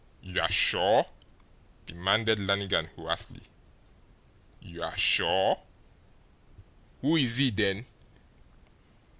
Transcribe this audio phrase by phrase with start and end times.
[0.23, 1.05] "You're sure?"
[1.85, 3.43] demanded Lannigan hoarsely.
[4.59, 5.61] "You're sure?
[7.01, 7.85] Who is he, then?"